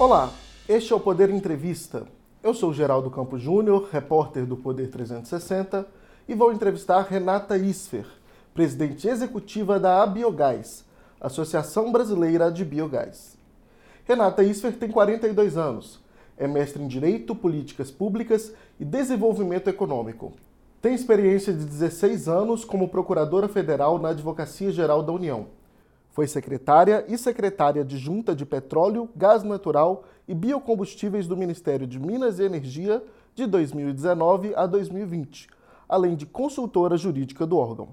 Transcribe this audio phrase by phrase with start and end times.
[0.00, 0.32] Olá,
[0.66, 2.06] este é o Poder Entrevista.
[2.42, 5.86] Eu sou Geraldo Campos Júnior, repórter do Poder 360,
[6.26, 8.06] e vou entrevistar Renata Isfer,
[8.54, 10.86] presidente executiva da Abiogás,
[11.20, 13.36] Associação Brasileira de Biogás.
[14.06, 16.00] Renata Isfer tem 42 anos,
[16.38, 20.32] é mestre em Direito, Políticas Públicas e Desenvolvimento Econômico.
[20.80, 25.59] Tem experiência de 16 anos como procuradora federal na Advocacia Geral da União.
[26.10, 32.38] Foi secretária e secretária adjunta de Petróleo, Gás Natural e Biocombustíveis do Ministério de Minas
[32.38, 33.02] e Energia
[33.34, 35.48] de 2019 a 2020,
[35.88, 37.88] além de consultora jurídica do órgão.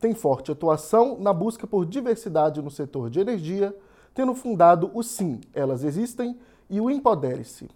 [0.00, 3.76] Tem forte atuação na busca por diversidade no setor de energia,
[4.14, 6.38] tendo fundado o Sim, Elas Existem
[6.70, 7.68] e o Empodere-se.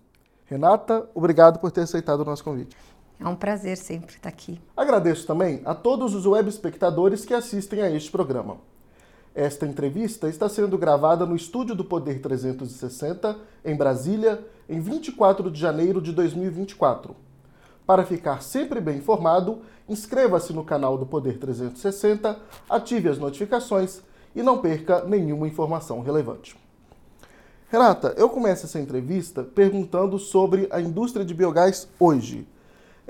[0.47, 2.77] Renata, obrigado por ter aceitado o nosso convite.
[3.20, 4.59] É um prazer sempre estar aqui.
[4.75, 8.56] Agradeço também a todos os web espectadores que assistem a este programa.
[9.34, 15.61] Esta entrevista está sendo gravada no estúdio do Poder 360, em Brasília, em 24 de
[15.61, 17.14] janeiro de 2024.
[17.86, 24.01] Para ficar sempre bem informado, inscreva-se no canal do Poder 360, ative as notificações
[24.34, 26.56] e não perca nenhuma informação relevante.
[27.69, 32.48] Renata, eu começo essa entrevista perguntando sobre a indústria de biogás hoje.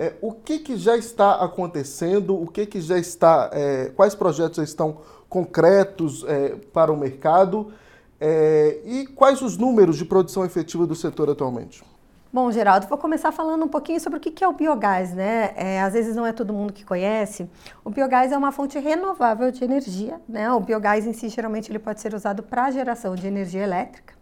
[0.00, 2.34] É, o que, que já está acontecendo?
[2.34, 3.50] O que, que já está?
[3.52, 4.96] É, quais projetos já estão
[5.28, 7.70] concretos é, para o mercado?
[8.18, 11.84] É, e quais os números de produção efetiva do setor atualmente?
[12.32, 15.52] Bom, Geraldo, vou começar falando um pouquinho sobre o que é o biogás, né?
[15.54, 17.46] É, às vezes não é todo mundo que conhece.
[17.84, 20.50] O biogás é uma fonte renovável de energia, né?
[20.50, 24.14] O biogás em si, geralmente, ele pode ser usado para geração de energia elétrica,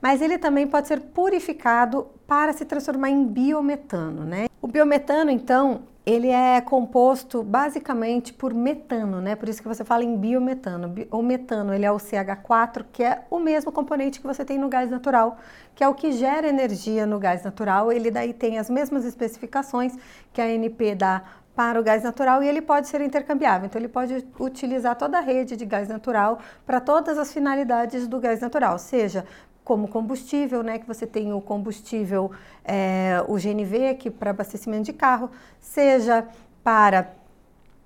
[0.00, 4.46] mas ele também pode ser purificado para se transformar em biometano, né?
[4.60, 9.34] O biometano, então, ele é composto basicamente por metano, né?
[9.34, 10.94] Por isso que você fala em biometano.
[11.10, 14.68] O metano, ele é o CH4, que é o mesmo componente que você tem no
[14.68, 15.36] gás natural,
[15.74, 17.90] que é o que gera energia no gás natural.
[17.90, 19.96] Ele daí tem as mesmas especificações
[20.32, 21.22] que a ANP dá
[21.56, 23.66] para o gás natural e ele pode ser intercambiável.
[23.66, 28.20] Então, ele pode utilizar toda a rede de gás natural para todas as finalidades do
[28.20, 29.24] gás natural, seja
[29.66, 32.30] como combustível, né, que você tem o combustível,
[32.64, 35.28] é, o GNV, que para abastecimento de carro,
[35.58, 36.24] seja
[36.62, 37.12] para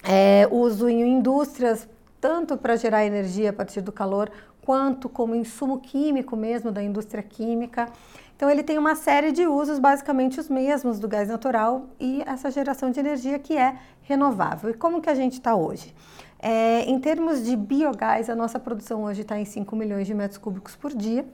[0.04, 1.88] é, uso em indústrias,
[2.20, 4.30] tanto para gerar energia a partir do calor,
[4.60, 7.88] quanto como insumo químico mesmo da indústria química.
[8.36, 12.50] Então ele tem uma série de usos, basicamente os mesmos do gás natural e essa
[12.50, 14.68] geração de energia que é renovável.
[14.68, 15.94] E como que a gente está hoje?
[16.38, 20.36] É, em termos de biogás, a nossa produção hoje está em 5 milhões de metros
[20.36, 21.24] cúbicos por dia.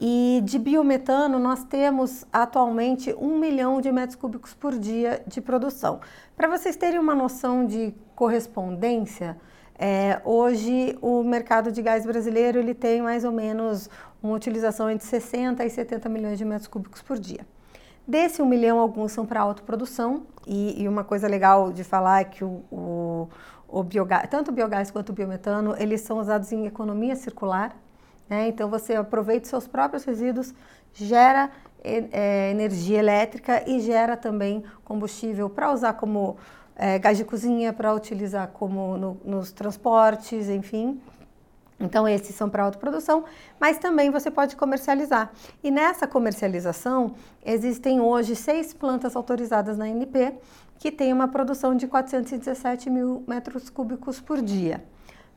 [0.00, 6.00] E de biometano, nós temos atualmente um milhão de metros cúbicos por dia de produção.
[6.36, 9.36] Para vocês terem uma noção de correspondência,
[9.78, 13.88] é, hoje o mercado de gás brasileiro ele tem mais ou menos
[14.22, 17.46] uma utilização entre 60 e 70 milhões de metros cúbicos por dia.
[18.06, 22.24] Desse um milhão, alguns são para autoprodução, e, e uma coisa legal de falar é
[22.24, 23.28] que o, o,
[23.68, 27.76] o biogás, tanto o biogás quanto o biometano, eles são usados em economia circular,
[28.32, 28.48] né?
[28.48, 30.54] Então você aproveita seus próprios resíduos,
[30.94, 31.50] gera
[31.84, 36.38] é, energia elétrica e gera também combustível para usar como
[36.74, 40.98] é, gás de cozinha, para utilizar como no, nos transportes, enfim.
[41.78, 43.24] Então, esses são para autoprodução,
[43.60, 45.30] mas também você pode comercializar.
[45.62, 47.14] E nessa comercialização,
[47.44, 50.34] existem hoje seis plantas autorizadas na NP,
[50.78, 54.82] que tem uma produção de 417 mil metros cúbicos por dia.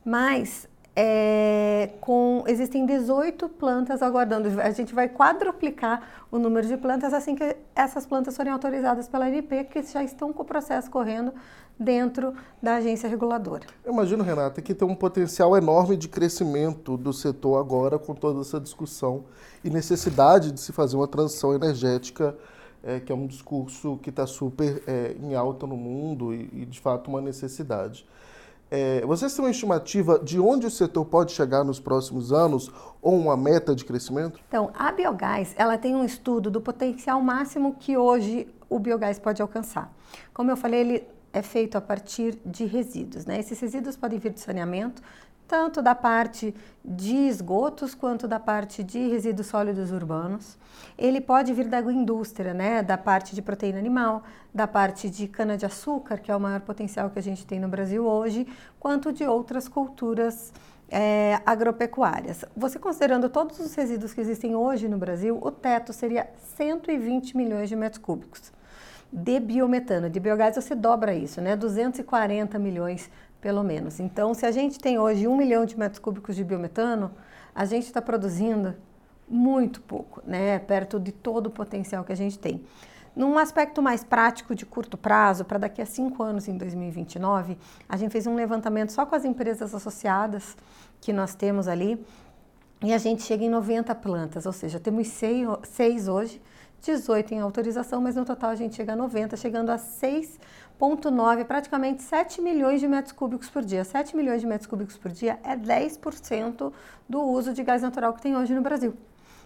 [0.05, 4.61] Mas é, com, existem 18 plantas aguardando.
[4.61, 6.01] A gente vai quadruplicar
[6.31, 10.31] o número de plantas assim que essas plantas forem autorizadas pela ANP, que já estão
[10.31, 11.33] com o processo correndo
[11.77, 13.65] dentro da agência reguladora.
[13.83, 18.39] Eu imagino, Renata, que tem um potencial enorme de crescimento do setor agora com toda
[18.39, 19.25] essa discussão
[19.63, 22.37] e necessidade de se fazer uma transição energética,
[22.81, 26.65] é, que é um discurso que está super é, em alta no mundo e, e,
[26.65, 28.05] de fato, uma necessidade.
[28.69, 32.71] É, vocês têm uma estimativa de onde o setor pode chegar nos próximos anos
[33.01, 34.39] ou uma meta de crescimento?
[34.47, 39.41] Então, a biogás ela tem um estudo do potencial máximo que hoje o biogás pode
[39.41, 39.93] alcançar.
[40.33, 43.25] Como eu falei, ele é feito a partir de resíduos.
[43.25, 43.39] Né?
[43.39, 45.01] Esses resíduos podem vir de saneamento,
[45.47, 46.53] tanto da parte
[46.83, 50.57] de esgotos quanto da parte de resíduos sólidos urbanos.
[50.97, 56.17] Ele pode vir da agroindústria, né, da parte de proteína animal, da parte de cana-de-açúcar,
[56.17, 58.47] que é o maior potencial que a gente tem no Brasil hoje,
[58.79, 60.53] quanto de outras culturas
[60.89, 62.45] é, agropecuárias.
[62.55, 67.69] Você considerando todos os resíduos que existem hoje no Brasil, o teto seria 120 milhões
[67.69, 68.53] de metros cúbicos
[69.11, 70.09] de biometano.
[70.09, 71.55] De biogás você dobra isso, né?
[71.55, 73.09] 240 milhões
[73.45, 73.99] pelo menos.
[73.99, 77.11] Então, se a gente tem hoje um milhão de metros cúbicos de biometano,
[77.53, 78.73] a gente está produzindo
[79.29, 80.57] muito pouco, né?
[80.57, 82.65] Perto de todo o potencial que a gente tem.
[83.15, 87.55] Num aspecto mais prático de curto prazo, para daqui a cinco anos, em 2029,
[87.87, 90.57] a gente fez um levantamento só com as empresas associadas
[90.99, 92.03] que nós temos ali
[92.81, 96.41] e a gente chega em 90 plantas, ou seja, temos seis, seis hoje,
[96.81, 99.77] 18 em autorização, mas no total a gente chega a 90, chegando a
[100.79, 103.83] 6,9, praticamente 7 milhões de metros cúbicos por dia.
[103.83, 106.71] 7 milhões de metros cúbicos por dia é 10%
[107.07, 108.93] do uso de gás natural que tem hoje no Brasil.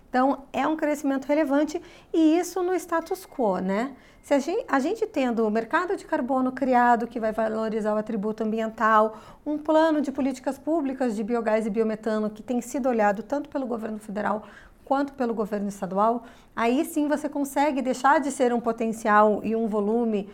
[0.10, 1.80] Então, é um crescimento relevante
[2.12, 3.96] e isso no status quo, né?
[4.24, 7.98] Se a gente, a gente tendo o mercado de carbono criado, que vai valorizar o
[7.98, 13.22] atributo ambiental, um plano de políticas públicas de biogás e biometano que tem sido olhado
[13.22, 14.44] tanto pelo governo federal
[14.84, 16.24] quanto pelo governo estadual,
[16.56, 20.28] aí sim você consegue deixar de ser um potencial e um volume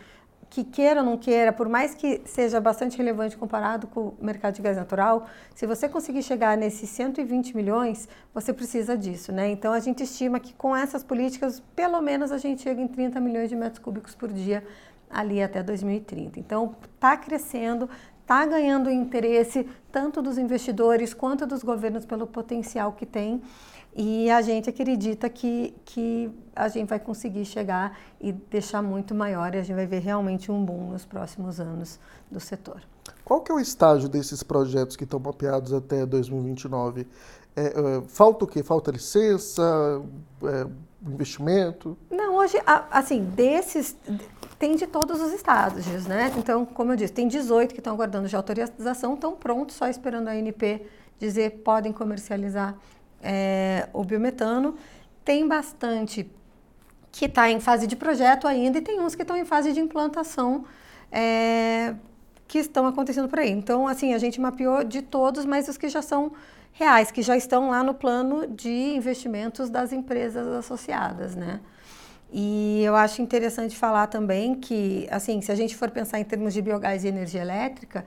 [0.50, 4.54] que queira ou não queira, por mais que seja bastante relevante comparado com o mercado
[4.54, 9.50] de gás natural, se você conseguir chegar nesses 120 milhões, você precisa disso, né?
[9.50, 13.20] Então a gente estima que com essas políticas, pelo menos a gente chega em 30
[13.20, 14.64] milhões de metros cúbicos por dia
[15.10, 16.40] ali até 2030.
[16.40, 17.90] Então está crescendo,
[18.22, 23.42] está ganhando interesse tanto dos investidores quanto dos governos pelo potencial que tem.
[23.96, 29.56] E a gente acredita que, que a gente vai conseguir chegar e deixar muito maior
[29.56, 31.98] e a gente vai ver realmente um boom nos próximos anos
[32.30, 32.82] do setor.
[33.24, 37.08] Qual que é o estágio desses projetos que estão mapeados até 2029?
[37.56, 37.74] É, é,
[38.08, 38.62] falta o quê?
[38.62, 39.64] Falta licença,
[40.44, 40.68] é,
[41.08, 41.98] investimento?
[42.12, 42.58] Não, hoje,
[42.92, 43.96] assim, desses,
[44.60, 46.34] tem de todos os estágios, né?
[46.38, 50.28] Então, como eu disse, tem 18 que estão aguardando de autorização, estão prontos, só esperando
[50.28, 50.86] a ANP
[51.18, 52.76] dizer podem comercializar
[53.22, 54.76] é, o biometano.
[55.24, 56.30] Tem bastante
[57.12, 59.80] que está em fase de projeto ainda e tem uns que estão em fase de
[59.80, 60.66] implantação
[61.12, 61.96] é,
[62.48, 63.50] que estão acontecendo por aí.
[63.50, 66.34] Então, assim, a gente mapeou de todos, mas os que já são
[66.74, 71.62] reais, que já estão lá no plano de investimentos das empresas associadas, né?
[72.32, 76.54] E eu acho interessante falar também que, assim, se a gente for pensar em termos
[76.54, 78.06] de biogás e energia elétrica,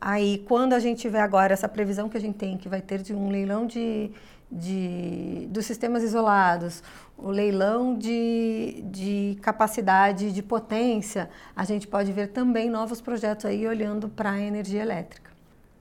[0.00, 3.02] aí quando a gente tiver agora essa previsão que a gente tem, que vai ter
[3.02, 4.10] de um leilão de
[4.50, 6.82] de, dos sistemas isolados,
[7.16, 13.66] o leilão de, de capacidade de potência, a gente pode ver também novos projetos aí
[13.66, 15.28] olhando para a energia elétrica.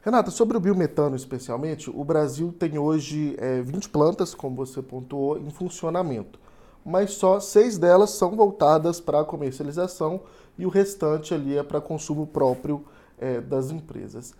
[0.03, 5.37] Renata, sobre o biometano especialmente, o Brasil tem hoje é, 20 plantas, como você pontuou,
[5.37, 6.39] em funcionamento,
[6.85, 10.21] mas só seis delas são voltadas para a comercialização
[10.57, 12.85] e o restante ali é para consumo próprio
[13.19, 14.33] é, das empresas.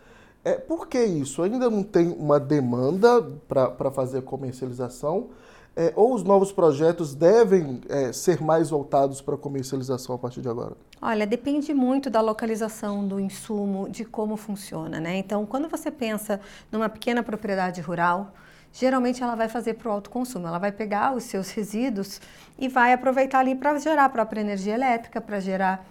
[0.44, 1.42] É, por que isso?
[1.42, 5.30] Ainda não tem uma demanda para fazer a comercialização?
[5.76, 10.42] É, ou os novos projetos devem é, ser mais voltados para a comercialização a partir
[10.42, 10.76] de agora?
[11.00, 15.18] Olha, depende muito da localização do insumo, de como funciona, né?
[15.18, 16.40] Então, quando você pensa
[16.72, 18.34] numa pequena propriedade rural,
[18.74, 20.48] geralmente ela vai fazer para o autoconsumo.
[20.48, 22.20] Ela vai pegar os seus resíduos
[22.58, 25.86] e vai aproveitar ali para gerar a própria energia elétrica, para gerar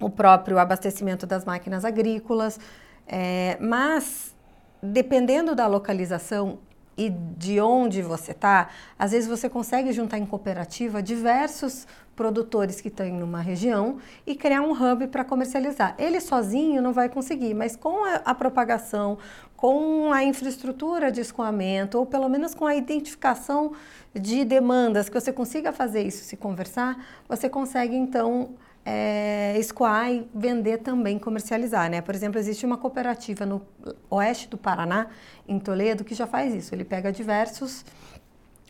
[0.00, 2.58] o próprio abastecimento das máquinas agrícolas,
[3.06, 4.34] é, mas,
[4.82, 6.58] dependendo da localização
[6.96, 8.68] e de onde você está,
[8.98, 11.86] às vezes você consegue juntar em cooperativa diversos
[12.16, 15.94] produtores que estão numa região e criar um hub para comercializar.
[15.96, 19.16] Ele sozinho não vai conseguir, mas com a, a, propagação,
[19.56, 23.72] com a infraestrutura de escoamento, ou pelo menos com a identificação
[24.12, 28.56] de demandas, que você consiga fazer isso se conversar, você consegue então
[28.90, 32.00] é, escoar e vender também, comercializar, né?
[32.00, 33.60] Por exemplo, existe uma cooperativa no
[34.08, 35.08] oeste do Paraná,
[35.46, 36.74] em Toledo, que já faz isso.
[36.74, 37.84] Ele pega diversos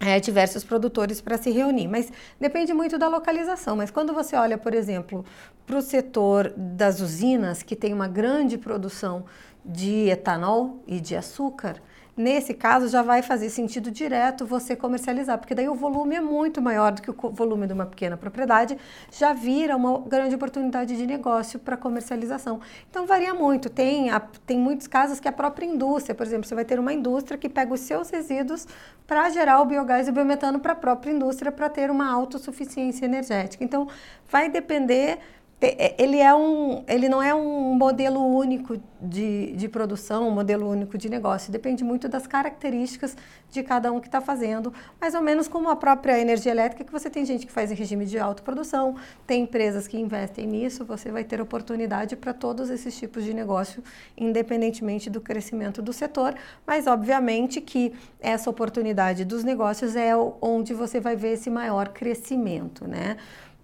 [0.00, 3.76] é, diversos produtores para se reunir, mas depende muito da localização.
[3.76, 5.24] Mas quando você olha, por exemplo,
[5.64, 9.24] para o setor das usinas, que tem uma grande produção
[9.64, 11.80] de etanol e de açúcar,
[12.18, 16.60] Nesse caso, já vai fazer sentido direto você comercializar, porque daí o volume é muito
[16.60, 18.76] maior do que o volume de uma pequena propriedade,
[19.12, 22.60] já vira uma grande oportunidade de negócio para comercialização.
[22.90, 23.70] Então, varia muito.
[23.70, 26.92] Tem, a, tem muitos casos que a própria indústria, por exemplo, você vai ter uma
[26.92, 28.66] indústria que pega os seus resíduos
[29.06, 33.04] para gerar o biogás e o biometano para a própria indústria para ter uma autossuficiência
[33.04, 33.62] energética.
[33.62, 33.86] Então,
[34.28, 35.20] vai depender
[35.60, 40.96] ele, é um, ele não é um modelo único de, de produção, um modelo único
[40.96, 41.50] de negócio.
[41.50, 43.16] Depende muito das características
[43.50, 44.72] de cada um que está fazendo.
[45.00, 47.74] Mais ou menos como a própria energia elétrica, que você tem gente que faz em
[47.74, 48.94] regime de autoprodução,
[49.26, 53.82] tem empresas que investem nisso, você vai ter oportunidade para todos esses tipos de negócio,
[54.16, 56.36] independentemente do crescimento do setor.
[56.64, 62.86] Mas, obviamente, que essa oportunidade dos negócios é onde você vai ver esse maior crescimento,
[62.86, 63.16] né?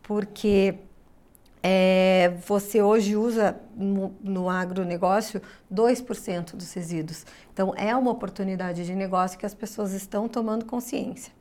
[0.03, 0.75] Porque
[1.67, 5.41] é, você hoje usa no, no agronegócio
[5.73, 7.25] 2% dos resíduos.
[7.55, 11.33] Então, é uma oportunidade de negócio que as pessoas estão tomando consciência.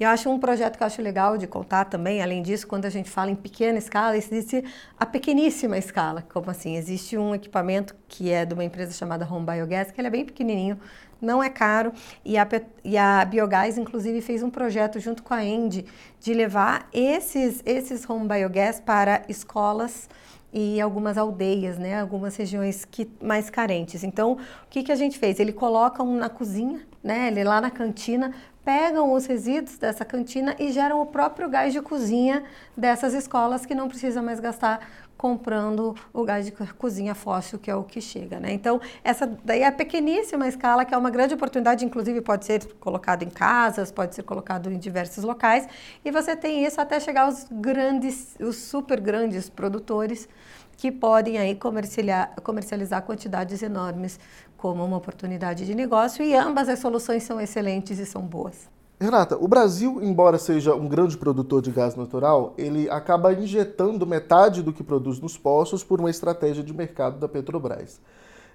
[0.00, 2.86] E eu acho um projeto que eu acho legal de contar também, além disso, quando
[2.86, 4.64] a gente fala em pequena escala, existe
[4.98, 6.22] a pequeníssima escala.
[6.32, 6.76] Como assim?
[6.76, 10.24] Existe um equipamento que é de uma empresa chamada Home Biogas, que ele é bem
[10.24, 10.80] pequenininho,
[11.20, 11.92] não é caro,
[12.24, 12.46] e a,
[12.84, 15.84] e a Biogás, inclusive, fez um projeto junto com a End
[16.20, 20.08] de levar esses, esses Home Biogas para escolas
[20.52, 24.02] e algumas aldeias, né, algumas regiões que, mais carentes.
[24.02, 24.38] Então, o
[24.70, 25.38] que, que a gente fez?
[25.38, 28.32] Ele coloca um na cozinha, né, ele lá na cantina,
[28.64, 32.42] pegam os resíduos dessa cantina e geram o próprio gás de cozinha
[32.76, 34.80] dessas escolas que não precisa mais gastar
[35.16, 38.52] comprando o gás de cozinha fóssil, que é o que chega, né?
[38.52, 42.64] Então, essa daí é a pequeníssima escala, que é uma grande oportunidade, inclusive pode ser
[42.74, 45.66] colocado em casas, pode ser colocado em diversos locais,
[46.04, 50.28] e você tem isso até chegar aos grandes, os super grandes produtores
[50.76, 54.20] que podem aí comercializar, comercializar quantidades enormes
[54.58, 58.75] como uma oportunidade de negócio, e ambas as soluções são excelentes e são boas.
[58.98, 64.62] Renata, o Brasil, embora seja um grande produtor de gás natural, ele acaba injetando metade
[64.62, 68.00] do que produz nos poços por uma estratégia de mercado da Petrobras.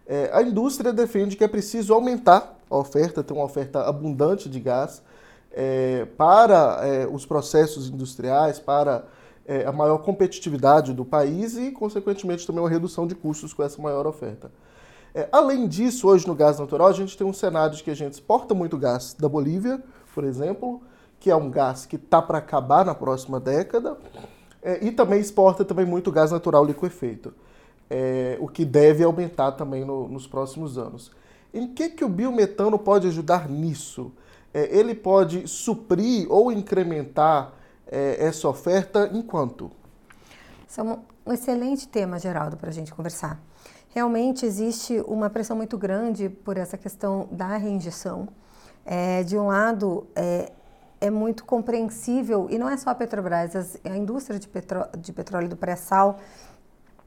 [0.08, 4.60] É, a indústria defende que é preciso aumentar a oferta, ter uma oferta abundante de
[4.60, 5.04] gás
[5.52, 9.06] é, para é, os processos industriais, para
[9.46, 13.80] é, a maior competitividade do país e, consequentemente, também uma redução de custos com essa
[13.80, 14.52] maior oferta.
[15.14, 17.96] É, além disso, hoje no gás natural, a gente tem um cenário de que a
[17.96, 19.84] gente exporta muito gás da Bolívia,
[20.14, 20.82] por exemplo,
[21.20, 23.98] que é um gás que está para acabar na próxima década,
[24.62, 27.34] é, e também exporta também muito gás natural liquefeito,
[27.90, 31.12] é, o que deve aumentar também no, nos próximos anos.
[31.54, 34.12] Em que, que o biometano pode ajudar nisso?
[34.54, 37.54] É, ele pode suprir ou incrementar
[37.88, 39.72] é, essa oferta em quanto?
[40.68, 43.40] Isso é um excelente tema, Geraldo, para a gente conversar.
[43.90, 48.30] Realmente existe uma pressão muito grande por essa questão da reinjeção.
[48.86, 50.52] É, de um lado, é,
[51.00, 55.14] é, muito compreensível, e não é só a Petrobras, as, a indústria de, petró de
[55.14, 56.20] petróleo do pré-sal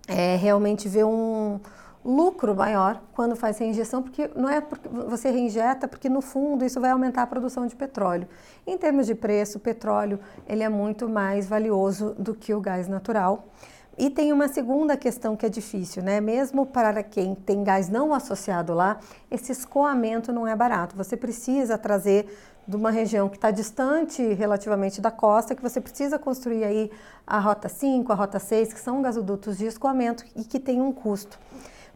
[0.07, 1.59] é, realmente vê um
[2.04, 6.81] lucro maior quando faz reinjeção, porque não é porque você reinjeta, porque no fundo isso
[6.81, 8.28] vai aumentar a produção de petróleo.
[8.66, 12.88] Em termos de preço, o petróleo ele é muito mais valioso do que o gás
[12.88, 13.47] natural.
[13.96, 16.20] E tem uma segunda questão que é difícil, né?
[16.20, 18.98] Mesmo para quem tem gás não associado lá,
[19.30, 20.96] esse escoamento não é barato.
[20.96, 22.26] Você precisa trazer
[22.66, 26.90] de uma região que está distante relativamente da costa, que você precisa construir aí
[27.26, 30.90] a Rota 5, a Rota 6, que são gasodutos de escoamento e que tem um
[30.90, 31.38] custo.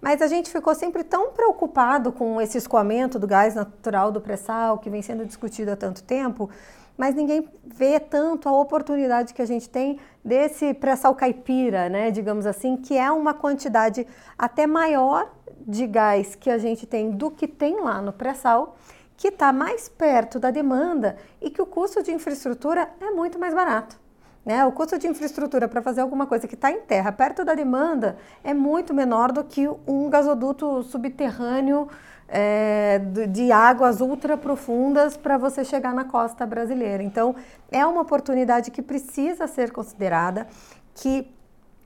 [0.00, 4.78] Mas a gente ficou sempre tão preocupado com esse escoamento do gás natural do pré-sal,
[4.78, 6.48] que vem sendo discutido há tanto tempo,
[6.98, 12.44] mas ninguém vê tanto a oportunidade que a gente tem desse pré-sal caipira, né, digamos
[12.44, 14.04] assim, que é uma quantidade
[14.36, 18.76] até maior de gás que a gente tem do que tem lá no pré-sal,
[19.16, 23.54] que está mais perto da demanda e que o custo de infraestrutura é muito mais
[23.54, 23.98] barato.
[24.44, 24.64] Né?
[24.64, 28.16] O custo de infraestrutura para fazer alguma coisa que está em terra, perto da demanda,
[28.42, 31.88] é muito menor do que um gasoduto subterrâneo
[32.28, 37.02] é, de águas ultra profundas para você chegar na costa brasileira.
[37.02, 37.34] Então,
[37.70, 40.46] é uma oportunidade que precisa ser considerada,
[40.94, 41.26] que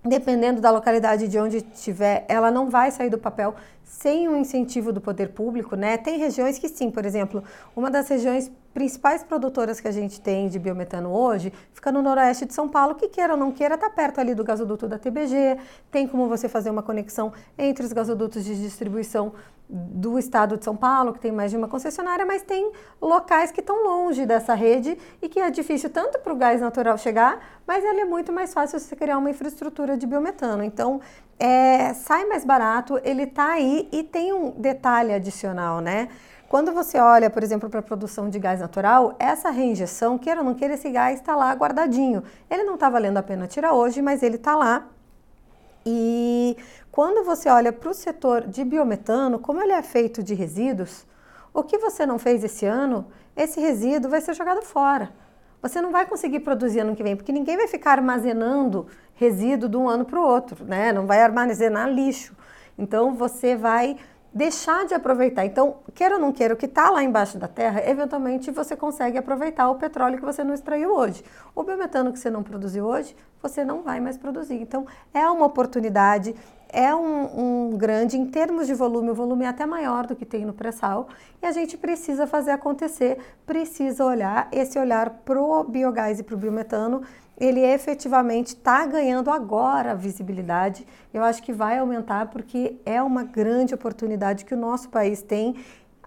[0.04, 4.92] dependendo da localidade de onde estiver, ela não vai sair do papel sem um incentivo
[4.92, 5.96] do poder público, né?
[5.96, 7.44] Tem regiões que sim, por exemplo,
[7.76, 12.46] uma das regiões principais produtoras que a gente tem de biometano hoje fica no noroeste
[12.46, 15.58] de São Paulo, que queira ou não queira, está perto ali do gasoduto da TBG,
[15.90, 19.32] tem como você fazer uma conexão entre os gasodutos de distribuição
[19.74, 23.60] do estado de São Paulo, que tem mais de uma concessionária, mas tem locais que
[23.60, 27.82] estão longe dessa rede e que é difícil tanto para o gás natural chegar, mas
[27.82, 30.62] ele é muito mais fácil você criar uma infraestrutura de biometano.
[30.62, 31.00] Então,
[31.38, 36.08] é, sai mais barato, ele está aí e tem um detalhe adicional, né?
[36.50, 40.44] Quando você olha, por exemplo, para a produção de gás natural, essa reinjeção, queira ou
[40.44, 42.22] não queira, esse gás está lá guardadinho.
[42.50, 44.86] Ele não está valendo a pena tirar hoje, mas ele está lá.
[45.86, 46.54] E
[46.92, 51.06] quando você olha para o setor de biometano, como ele é feito de resíduos,
[51.54, 55.10] o que você não fez esse ano, esse resíduo vai ser jogado fora.
[55.62, 59.76] Você não vai conseguir produzir ano que vem, porque ninguém vai ficar armazenando resíduo de
[59.78, 60.92] um ano para o outro, né?
[60.92, 62.36] Não vai armazenar lixo.
[62.76, 63.96] Então você vai
[64.32, 65.44] deixar de aproveitar.
[65.44, 69.18] Então, queira ou não queira, o que está lá embaixo da terra, eventualmente você consegue
[69.18, 71.22] aproveitar o petróleo que você não extraiu hoje.
[71.54, 74.54] O biometano que você não produziu hoje, você não vai mais produzir.
[74.54, 76.34] Então, é uma oportunidade,
[76.68, 80.24] é um, um grande, em termos de volume, o volume é até maior do que
[80.24, 81.08] tem no pré-sal,
[81.42, 86.34] e a gente precisa fazer acontecer, precisa olhar, esse olhar para o biogás e para
[86.34, 87.02] o biometano
[87.36, 90.86] ele efetivamente está ganhando agora visibilidade.
[91.12, 95.56] Eu acho que vai aumentar porque é uma grande oportunidade que o nosso país tem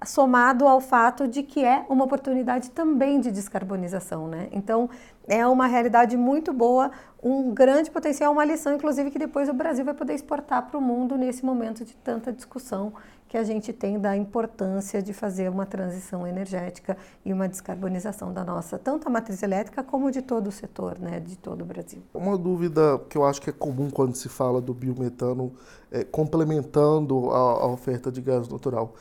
[0.06, 4.50] somado ao fato de que é uma oportunidade também de descarbonização, né?
[4.52, 4.90] Então,
[5.28, 6.92] é uma realidade muito boa,
[7.24, 10.82] um grande potencial, uma lição, inclusive, que depois o Brasil vai poder exportar para o
[10.82, 12.94] mundo nesse momento de tanta discussão
[13.36, 18.46] que a gente tem da importância de fazer uma transição energética e uma descarbonização da
[18.46, 22.02] nossa, tanto a matriz elétrica como de todo o setor, né, de todo o Brasil.
[22.14, 25.52] Uma dúvida que eu acho que é comum quando se fala do biometano,
[25.92, 28.96] é, complementando a, a oferta de gás natural,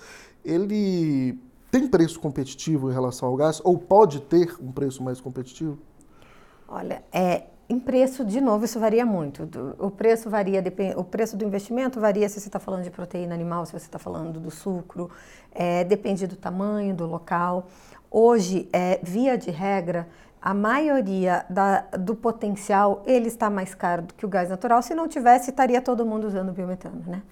[0.45, 1.39] ele
[1.71, 5.79] tem preço competitivo em relação ao gás ou pode ter um preço mais competitivo?
[6.67, 9.49] Olha, é, em preço, de novo, isso varia muito.
[9.79, 10.63] O preço varia,
[10.97, 13.99] o preço do investimento varia se você está falando de proteína animal, se você está
[13.99, 15.11] falando do sucro,
[15.51, 17.67] é, depende do tamanho, do local.
[18.11, 20.07] Hoje, é, via de regra,
[20.43, 24.83] a maioria da, do potencial ele está mais caro do que o gás natural.
[24.83, 27.23] Se não tivesse, estaria todo mundo usando biometano, né?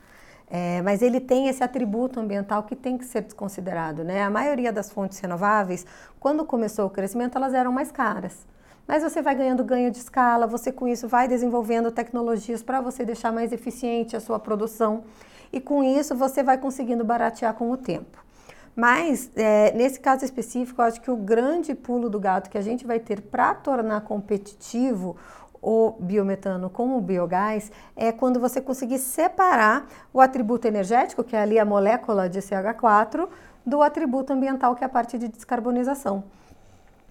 [0.50, 4.22] É, mas ele tem esse atributo ambiental que tem que ser desconsiderado, né?
[4.22, 5.86] A maioria das fontes renováveis,
[6.18, 8.46] quando começou o crescimento, elas eram mais caras.
[8.86, 13.04] Mas você vai ganhando ganho de escala, você com isso vai desenvolvendo tecnologias para você
[13.04, 15.04] deixar mais eficiente a sua produção
[15.52, 18.18] e com isso você vai conseguindo baratear com o tempo.
[18.74, 22.62] Mas, é, nesse caso específico, eu acho que o grande pulo do gato que a
[22.62, 25.16] gente vai ter para tornar competitivo
[25.60, 31.42] o biometano com o biogás é quando você conseguir separar o atributo energético, que é
[31.42, 33.28] ali a molécula de CH4,
[33.64, 36.24] do atributo ambiental, que é a parte de descarbonização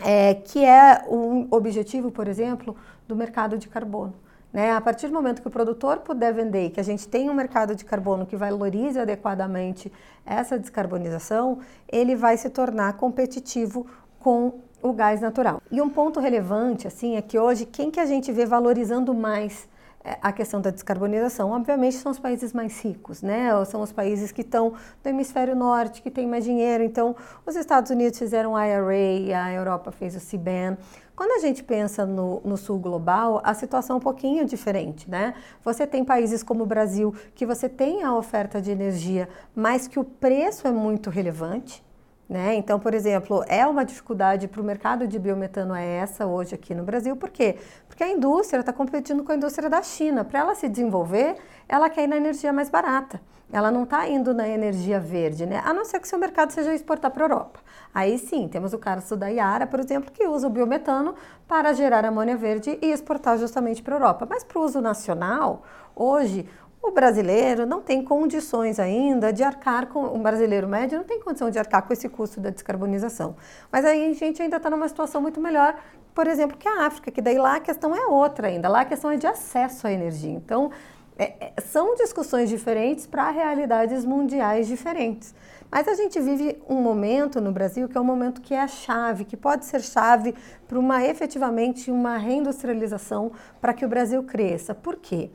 [0.04, 2.76] é, que é um objetivo, por exemplo,
[3.08, 4.14] do mercado de carbono.
[4.52, 4.72] Né?
[4.72, 7.76] A partir do momento que o produtor puder vender que a gente tem um mercado
[7.76, 9.92] de carbono que valorize adequadamente
[10.26, 13.88] essa descarbonização, ele vai se tornar competitivo
[14.20, 15.62] com o gás natural.
[15.72, 19.70] E um ponto relevante assim é que hoje quem que a gente vê valorizando mais
[20.04, 23.50] a questão da descarbonização, obviamente, são os países mais ricos, né?
[23.66, 26.84] São os países que estão no hemisfério norte, que têm mais dinheiro.
[26.84, 27.16] Então,
[27.46, 30.78] os Estados Unidos fizeram o IRA, a Europa fez o CBAM.
[31.16, 35.36] Quando a gente pensa no, no, sul global, a situação é um pouquinho diferente, né?
[35.64, 40.00] Você tem países como o Brasil, que você tem a oferta de energia, mas que
[40.00, 41.84] o preço é muito relevante,
[42.32, 42.56] né?
[42.56, 46.74] Então, por exemplo, é uma dificuldade para o mercado de biometano é essa hoje aqui
[46.74, 47.58] no Brasil, por quê?
[47.90, 50.24] Porque a indústria está competindo com a indústria da China.
[50.24, 51.36] Para ela se desenvolver,
[51.68, 53.20] ela quer ir na energia mais barata.
[53.52, 55.62] Ela não está indo na energia verde, né?
[55.66, 57.60] A não ser que seu mercado seja exportar para a Europa.
[57.94, 61.14] Aí sim, temos o caso da Yara, por exemplo, que usa o biometano
[61.50, 64.26] para gerar amônia verde e exportar justamente para a Europa.
[64.30, 65.64] Mas para o uso nacional,
[65.94, 66.48] hoje
[66.82, 70.04] o brasileiro não tem condições ainda de arcar com.
[70.04, 73.36] O brasileiro médio não tem condição de arcar com esse custo da descarbonização.
[73.72, 75.76] Mas aí a gente ainda está numa situação muito melhor,
[76.14, 78.68] por exemplo, que a África, que daí lá a questão é outra ainda.
[78.68, 80.32] Lá a questão é de acesso à energia.
[80.32, 80.72] Então,
[81.18, 85.36] é, é são discussões diferentes para realidades mundiais diferentes.
[85.70, 88.68] Mas a gente vive um momento no Brasil que é um momento que é a
[88.68, 90.34] chave, que pode ser chave
[90.68, 94.76] para uma efetivamente uma reindustrialização para que o Brasil cresça.
[94.76, 95.30] Por quê?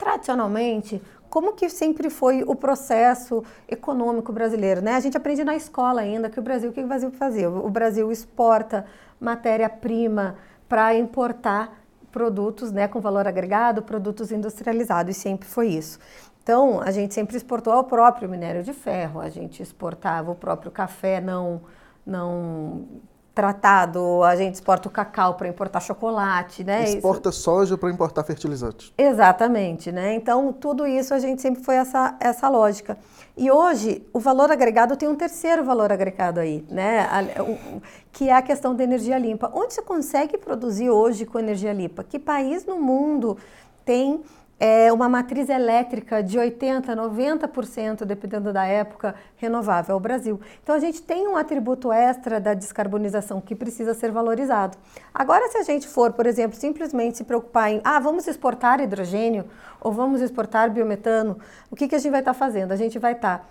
[0.00, 4.94] Tradicionalmente, como que sempre foi o processo econômico brasileiro, né?
[4.94, 7.48] A gente aprende na escola ainda que o Brasil, o que o Brasil fazia?
[7.50, 8.86] O Brasil exporta
[9.20, 10.36] matéria-prima
[10.66, 11.78] para importar
[12.10, 15.98] produtos, né, com valor agregado, produtos industrializados, e sempre foi isso.
[16.42, 20.70] Então, a gente sempre exportou o próprio minério de ferro, a gente exportava o próprio
[20.72, 21.60] café não
[22.04, 22.86] não
[23.34, 26.84] tratado, a gente exporta o cacau para importar chocolate, né?
[26.84, 27.40] Exporta isso.
[27.40, 28.92] soja para importar fertilizante.
[28.98, 30.14] Exatamente, né?
[30.14, 32.98] Então, tudo isso a gente sempre foi essa, essa lógica.
[33.36, 37.08] E hoje, o valor agregado tem um terceiro valor agregado aí, né?
[38.12, 39.50] Que é a questão da energia limpa.
[39.54, 42.02] Onde você consegue produzir hoje com energia limpa?
[42.02, 43.38] Que país no mundo
[43.84, 44.22] tem
[44.60, 50.38] é uma matriz elétrica de 80%, 90%, dependendo da época, renovável, é o Brasil.
[50.62, 54.76] Então a gente tem um atributo extra da descarbonização que precisa ser valorizado.
[55.14, 59.46] Agora, se a gente for, por exemplo, simplesmente se preocupar em, ah, vamos exportar hidrogênio
[59.80, 61.38] ou vamos exportar biometano,
[61.70, 62.72] o que, que a gente vai estar tá fazendo?
[62.72, 63.44] A gente vai estar tá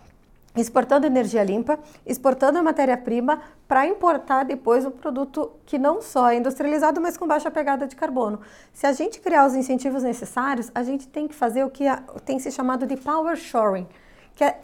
[0.55, 6.37] exportando energia limpa, exportando a matéria-prima para importar depois um produto que não só é
[6.37, 8.39] industrializado, mas com baixa pegada de carbono.
[8.73, 11.85] Se a gente criar os incentivos necessários, a gente tem que fazer o que
[12.25, 13.87] tem se chamado de power shoring,
[14.35, 14.59] que é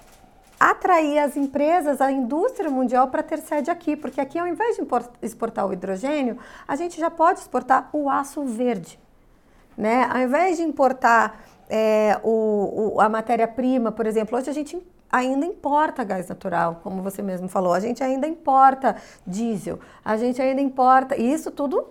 [0.59, 4.83] atrair as empresas, a indústria mundial para ter sede aqui, porque aqui ao invés de
[5.21, 8.99] exportar o hidrogênio, a gente já pode exportar o aço verde.
[9.77, 10.07] Né?
[10.09, 14.81] Ao invés de importar é, o, o, a matéria-prima, por exemplo, hoje a gente
[15.15, 20.41] ainda importa gás natural, como você mesmo falou, a gente ainda importa diesel, a gente
[20.41, 21.87] ainda importa, e isso tudo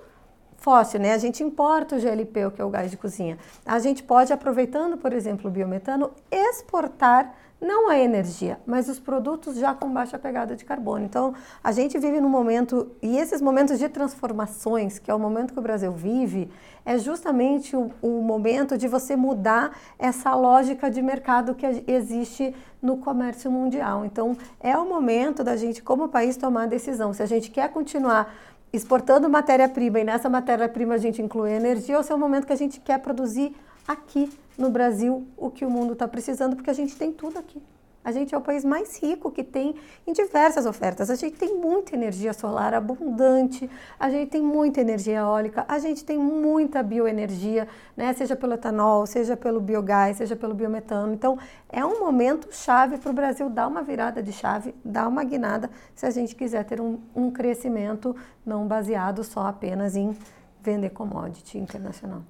[0.59, 1.13] fóssil, né?
[1.13, 3.39] A gente importa o GLP, o que é o gás de cozinha.
[3.65, 7.35] A gente pode, aproveitando, por exemplo, o biometano, exportar
[7.65, 11.05] não a energia, mas os produtos já com baixa pegada de carbono.
[11.05, 15.53] Então, a gente vive num momento, e esses momentos de transformações, que é o momento
[15.53, 16.51] que o Brasil vive,
[16.85, 22.99] é justamente o, o momento de você mudar essa lógica de mercado que existe no
[22.99, 24.05] comércio mundial.
[24.05, 27.13] Então, é o momento da gente, como país, tomar a decisão.
[27.13, 28.33] Se a gente quer continuar
[28.73, 32.53] exportando matéria-prima e nessa matéria-prima a gente inclui energia, ou se é o momento que
[32.53, 33.55] a gente quer produzir
[33.87, 37.63] aqui no Brasil o que o mundo está precisando, porque a gente tem tudo aqui.
[38.05, 39.75] A gente é o país mais rico que tem
[40.07, 41.09] em diversas ofertas.
[41.09, 46.05] A gente tem muita energia solar abundante, a gente tem muita energia eólica, a gente
[46.05, 48.13] tem muita bioenergia, né?
[48.13, 51.15] seja pelo etanol, seja pelo biogás, seja pelo biometano.
[51.15, 51.39] Então,
[51.71, 55.71] é um momento chave para o Brasil dar uma virada de chave, dar uma guinada,
[55.95, 58.15] se a gente quiser ter um, um crescimento
[58.45, 60.15] não baseado só apenas em
[60.61, 62.23] vender commodity internacional.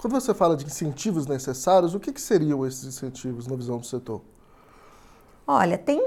[0.00, 3.84] Quando você fala de incentivos necessários, o que, que seriam esses incentivos na visão do
[3.84, 4.22] setor?
[5.46, 6.02] Olha, tem,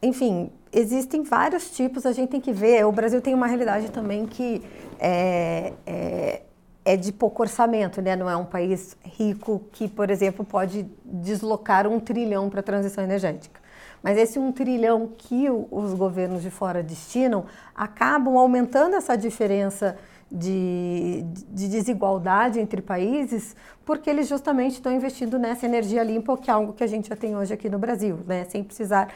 [0.00, 2.86] enfim, existem vários tipos, a gente tem que ver.
[2.86, 4.62] O Brasil tem uma realidade também que
[4.96, 6.42] é, é,
[6.84, 8.14] é de pouco orçamento, né?
[8.14, 13.02] Não é um país rico que, por exemplo, pode deslocar um trilhão para a transição
[13.02, 13.60] energética.
[14.04, 19.96] Mas esse um trilhão que os governos de fora destinam acabam aumentando essa diferença
[20.32, 21.11] de,
[21.52, 26.72] de, desigualdade entre países, porque eles justamente estão investindo nessa energia limpa, que é algo
[26.72, 28.44] que a gente já tem hoje aqui no Brasil, né?
[28.48, 29.08] sem precisar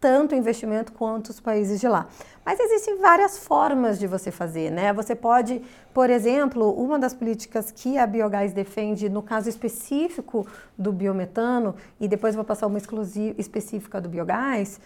[0.00, 2.06] tanto investimento quanto os países de lá.
[2.44, 4.92] Mas existem várias formas de você fazer, né?
[4.92, 5.62] Você pode,
[5.94, 12.06] por exemplo, uma das políticas que a Biogás defende, no caso específico do biometano, e
[12.06, 14.78] depois vou passar uma exclusiva específica do biogás,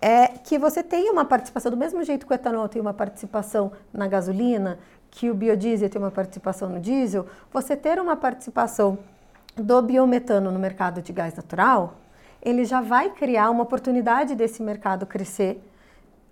[0.00, 3.72] é que você tenha uma participação, do mesmo jeito que o etanol tem uma participação
[3.92, 4.78] na gasolina,
[5.14, 8.98] que o biodiesel tem uma participação no diesel, você ter uma participação
[9.56, 11.94] do biometano no mercado de gás natural,
[12.42, 15.62] ele já vai criar uma oportunidade desse mercado crescer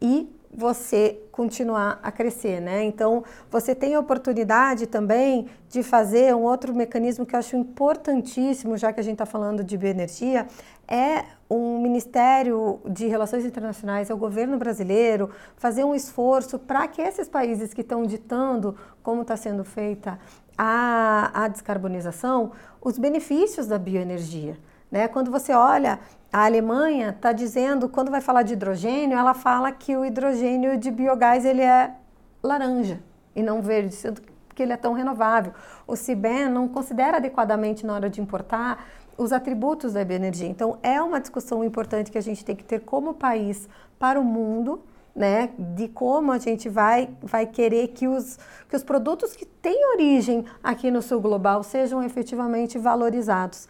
[0.01, 2.85] e você continuar a crescer, né?
[2.85, 8.77] Então, você tem a oportunidade também de fazer um outro mecanismo que eu acho importantíssimo,
[8.77, 10.47] já que a gente está falando de bioenergia,
[10.87, 17.01] é um Ministério de Relações Internacionais, é o governo brasileiro, fazer um esforço para que
[17.01, 20.19] esses países que estão ditando como está sendo feita
[20.57, 24.59] a, a descarbonização, os benefícios da bioenergia.
[24.93, 25.09] Né?
[25.09, 25.99] Quando você olha
[26.33, 30.91] a Alemanha está dizendo, quando vai falar de hidrogênio, ela fala que o hidrogênio de
[30.91, 31.95] biogás ele é
[32.43, 33.01] laranja
[33.37, 34.23] e não verde, sendo
[34.55, 35.53] que ele é tão renovável.
[35.87, 38.87] O CIBEN não considera adequadamente na hora de importar
[39.19, 40.49] os atributos da bioenergia.
[40.49, 44.25] Então, é uma discussão importante que a gente tem que ter como país para o
[44.25, 44.83] mundo,
[45.15, 48.39] né, de como a gente vai, vai querer que os,
[48.71, 53.69] que os produtos que têm origem aqui no sul global sejam efetivamente valorizados.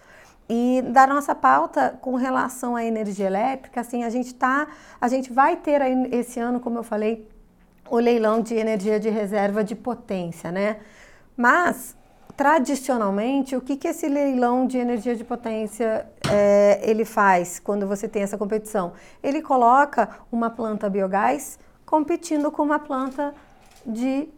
[0.48, 4.66] E da nossa pauta com relação à energia elétrica, assim, a gente tá,
[5.00, 5.80] a gente vai ter
[6.12, 7.28] esse ano, como eu falei,
[7.88, 10.78] o leilão de energia de reserva de potência, né?
[11.36, 11.96] Mas
[12.36, 18.08] tradicionalmente, o que, que esse leilão de energia de potência é, ele faz quando você
[18.08, 18.92] tem essa competição?
[19.22, 23.34] Ele coloca uma planta biogás competindo com uma planta
[23.84, 24.28] de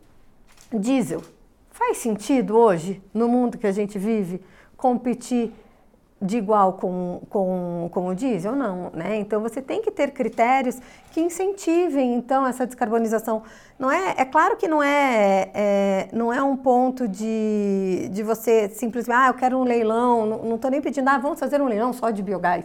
[0.72, 1.22] diesel.
[1.70, 4.40] Faz sentido hoje, no mundo que a gente vive,
[4.76, 5.52] competir
[6.24, 8.56] de igual com, com, com o diesel?
[8.56, 9.16] Não, né?
[9.16, 10.78] Então você tem que ter critérios
[11.12, 13.42] que incentivem então essa descarbonização.
[13.78, 18.68] Não é, é claro que não é, é não é um ponto de, de você
[18.70, 21.92] simplesmente, ah, eu quero um leilão, não estou nem pedindo, ah, vamos fazer um leilão
[21.92, 22.64] só de biogás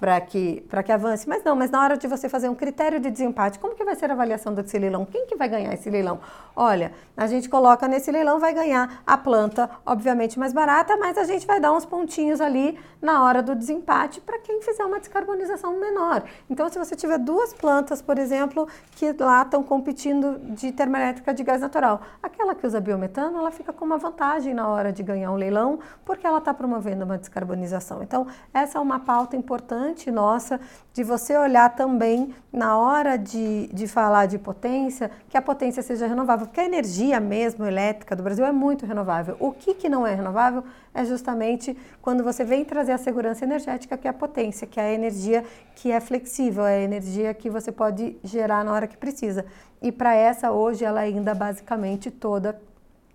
[0.00, 1.28] para que, que avance.
[1.28, 3.94] Mas não, mas na hora de você fazer um critério de desempate, como que vai
[3.94, 5.04] ser a avaliação desse leilão?
[5.04, 6.20] Quem que vai ganhar esse leilão?
[6.56, 11.24] Olha, a gente coloca nesse leilão, vai ganhar a planta, obviamente mais barata, mas a
[11.24, 15.78] gente vai dar uns pontinhos ali na hora do desempate para quem fizer uma descarbonização
[15.78, 16.22] menor.
[16.48, 21.44] Então, se você tiver duas plantas, por exemplo, que lá estão competindo de termoelétrica de
[21.44, 25.30] gás natural, aquela que usa biometano, ela fica com uma vantagem na hora de ganhar
[25.30, 28.02] um leilão, porque ela está promovendo uma descarbonização.
[28.02, 30.60] Então, essa é uma pauta importante nossa
[30.92, 36.06] de você olhar também na hora de, de falar de potência, que a potência seja
[36.06, 39.36] renovável, porque a energia mesmo elétrica do Brasil é muito renovável.
[39.40, 40.62] O que, que não é renovável
[40.94, 44.84] é justamente quando você vem trazer a segurança energética, que é a potência, que é
[44.84, 48.96] a energia que é flexível, é a energia que você pode gerar na hora que
[48.96, 49.44] precisa.
[49.82, 52.60] E para essa hoje ela ainda basicamente toda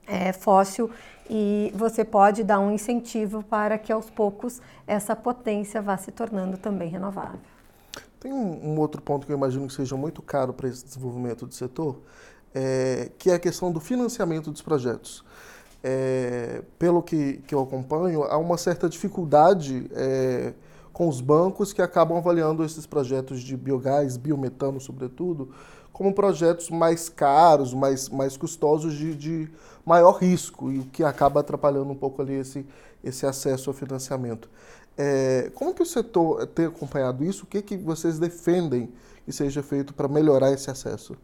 [0.08, 0.90] é, fóssil
[1.30, 6.58] e você pode dar um incentivo para que aos poucos essa potência vá se tornando
[6.58, 7.40] também renovável.
[8.20, 11.46] Tem um, um outro ponto que eu imagino que seja muito caro para esse desenvolvimento
[11.46, 12.00] do setor,
[12.54, 15.24] é, que é a questão do financiamento dos projetos.
[15.84, 20.54] É, pelo que, que eu acompanho, há uma certa dificuldade é,
[20.92, 25.52] com os bancos que acabam avaliando esses projetos de biogás, biometano, sobretudo,
[25.96, 29.50] como projetos mais caros, mais, mais custosos, de, de
[29.86, 32.66] maior risco, e o que acaba atrapalhando um pouco ali esse,
[33.02, 34.50] esse acesso ao financiamento.
[34.98, 37.46] É, como que o setor tem acompanhado isso?
[37.46, 38.92] O que, que vocês defendem
[39.24, 41.16] que seja feito para melhorar esse acesso?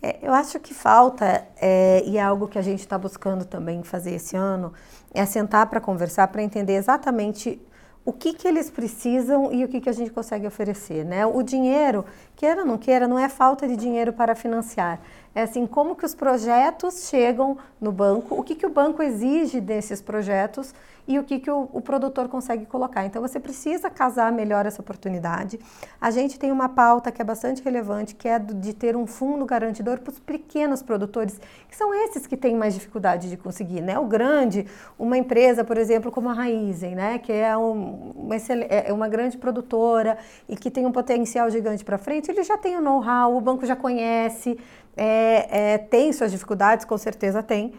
[0.00, 3.82] É, eu acho que falta, é, e é algo que a gente está buscando também
[3.82, 4.72] fazer esse ano,
[5.12, 7.60] é sentar para conversar, para entender exatamente
[8.08, 11.04] o que, que eles precisam e o que, que a gente consegue oferecer.
[11.04, 11.26] Né?
[11.26, 14.98] O dinheiro, queira ou não queira, não é falta de dinheiro para financiar.
[15.34, 19.60] É assim, como que os projetos chegam no banco, o que, que o banco exige
[19.60, 20.74] desses projetos
[21.08, 23.06] e o que, que o, o, produtor consegue colocar.
[23.06, 25.58] Então, você precisa casar melhor essa oportunidade.
[25.98, 29.46] A gente tem uma pauta que é bastante relevante, que é de ter um fundo
[29.46, 33.80] garantidor para os pequenos produtores, que são esses que têm mais dificuldade de conseguir.
[33.80, 33.98] Né?
[33.98, 34.66] O grande,
[34.98, 37.18] uma empresa, por exemplo, como a Raizen, né?
[37.18, 41.82] que é, um, uma, é, é uma grande produtora e que tem um potencial gigante
[41.82, 44.58] para frente, ele já tem o know-how, o banco já conhece,
[44.94, 47.72] é, é, tem suas dificuldades, com certeza tem,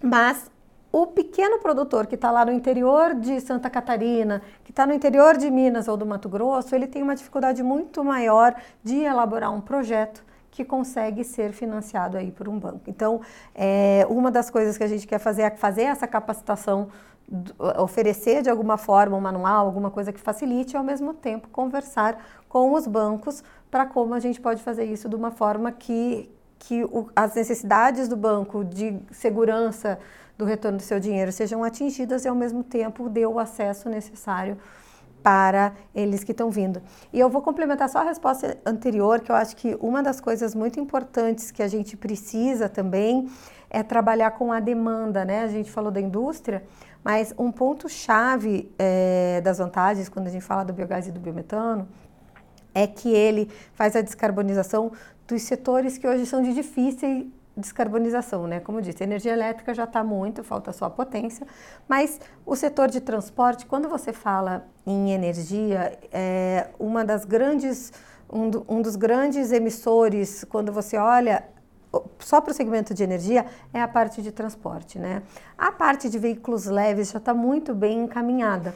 [0.00, 0.48] mas
[1.02, 5.36] o pequeno produtor que está lá no interior de Santa Catarina, que está no interior
[5.36, 9.60] de Minas ou do Mato Grosso, ele tem uma dificuldade muito maior de elaborar um
[9.60, 12.80] projeto que consegue ser financiado aí por um banco.
[12.86, 13.20] Então,
[13.54, 16.88] é, uma das coisas que a gente quer fazer é fazer essa capacitação,
[17.78, 22.24] oferecer de alguma forma um manual, alguma coisa que facilite e ao mesmo tempo conversar
[22.48, 26.84] com os bancos para como a gente pode fazer isso de uma forma que, que
[26.84, 29.98] o, as necessidades do banco de segurança
[30.36, 34.58] do retorno do seu dinheiro sejam atingidas e ao mesmo tempo dê o acesso necessário
[35.22, 36.80] para eles que estão vindo.
[37.12, 40.54] E eu vou complementar só a resposta anterior, que eu acho que uma das coisas
[40.54, 43.28] muito importantes que a gente precisa também
[43.68, 45.42] é trabalhar com a demanda, né?
[45.42, 46.62] A gente falou da indústria,
[47.02, 51.18] mas um ponto chave é, das vantagens quando a gente fala do biogás e do
[51.18, 51.88] biometano
[52.72, 54.92] é que ele faz a descarbonização
[55.26, 58.60] dos setores que hoje são de difícil descarbonização, né?
[58.60, 61.46] Como eu disse, a energia elétrica já está muito, falta só a potência,
[61.88, 67.92] mas o setor de transporte, quando você fala em energia, é uma das grandes,
[68.30, 71.44] um, do, um dos grandes emissores, quando você olha
[72.18, 75.22] só para o segmento de energia, é a parte de transporte, né?
[75.56, 78.74] A parte de veículos leves já está muito bem encaminhada.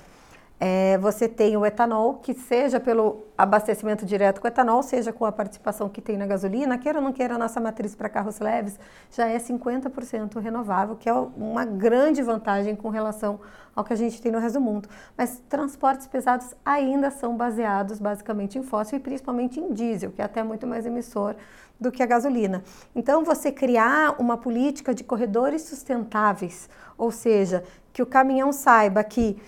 [0.63, 5.33] É, você tem o etanol, que seja pelo abastecimento direto com etanol, seja com a
[5.33, 8.79] participação que tem na gasolina, queira ou não queira, a nossa matriz para carros leves
[9.11, 13.41] já é 50% renovável, que é uma grande vantagem com relação
[13.75, 14.87] ao que a gente tem no resto do mundo.
[15.17, 20.25] Mas transportes pesados ainda são baseados basicamente em fóssil e principalmente em diesel, que é
[20.27, 21.37] até muito mais emissor
[21.81, 22.63] do que a gasolina.
[22.95, 26.69] Então, você criar uma política de corredores sustentáveis,
[26.99, 29.41] ou seja, que o caminhão saiba que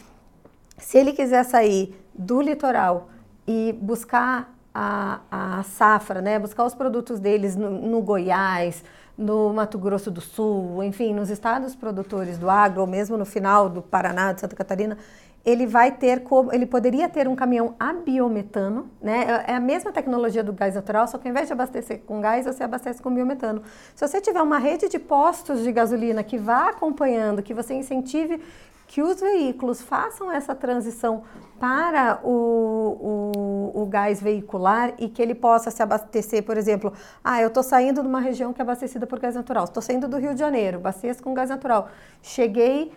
[0.82, 3.08] se ele quiser sair do litoral
[3.46, 8.84] e buscar a, a safra, né, buscar os produtos deles no, no Goiás,
[9.16, 13.68] no Mato Grosso do Sul, enfim, nos estados produtores do agro, ou mesmo no final
[13.68, 14.98] do Paraná, de Santa Catarina,
[15.44, 19.44] ele vai ter como, ele poderia ter um caminhão a biometano, né?
[19.46, 22.46] É a mesma tecnologia do gás natural, só que ao invés de abastecer com gás,
[22.46, 23.62] você abastece com biometano.
[23.94, 28.40] Se você tiver uma rede de postos de gasolina que vá acompanhando, que você incentive
[28.92, 31.22] que os veículos façam essa transição
[31.58, 36.92] para o, o, o, gás veicular e que ele possa se abastecer, por exemplo,
[37.24, 40.06] ah, eu estou saindo de uma região que é abastecida por gás natural, estou saindo
[40.06, 41.88] do Rio de Janeiro, abasteço com gás natural,
[42.20, 42.92] cheguei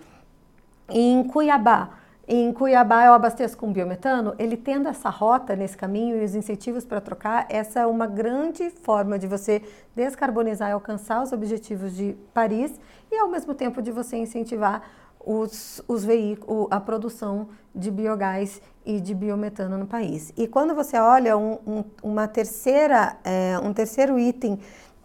[0.89, 1.91] em Cuiabá,
[2.27, 6.83] em Cuiabá eu abasteço com biometano, ele tendo essa rota nesse caminho e os incentivos
[6.83, 9.61] para trocar, essa é uma grande forma de você
[9.95, 12.77] descarbonizar e alcançar os objetivos de Paris
[13.09, 14.81] e ao mesmo tempo de você incentivar
[15.25, 20.31] os, os veículos, a produção de biogás e de biometano no país.
[20.37, 24.59] E quando você olha um, um, uma terceira, é, um terceiro item,